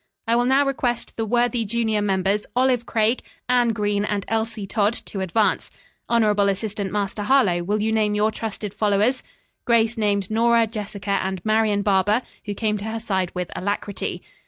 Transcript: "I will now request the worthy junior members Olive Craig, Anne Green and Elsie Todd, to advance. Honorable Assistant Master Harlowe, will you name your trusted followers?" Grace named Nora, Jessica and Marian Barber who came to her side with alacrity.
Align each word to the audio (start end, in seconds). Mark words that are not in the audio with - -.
"I 0.27 0.35
will 0.35 0.45
now 0.45 0.65
request 0.65 1.15
the 1.15 1.27
worthy 1.27 1.63
junior 1.63 2.01
members 2.01 2.47
Olive 2.55 2.87
Craig, 2.87 3.21
Anne 3.47 3.69
Green 3.71 4.03
and 4.03 4.25
Elsie 4.29 4.65
Todd, 4.65 4.93
to 5.05 5.19
advance. 5.21 5.69
Honorable 6.09 6.49
Assistant 6.49 6.91
Master 6.91 7.21
Harlowe, 7.21 7.61
will 7.61 7.83
you 7.83 7.91
name 7.91 8.15
your 8.15 8.31
trusted 8.31 8.73
followers?" 8.73 9.21
Grace 9.63 9.99
named 9.99 10.31
Nora, 10.31 10.65
Jessica 10.65 11.19
and 11.21 11.39
Marian 11.45 11.83
Barber 11.83 12.23
who 12.45 12.55
came 12.55 12.79
to 12.79 12.85
her 12.85 12.99
side 12.99 13.29
with 13.35 13.51
alacrity. 13.55 14.23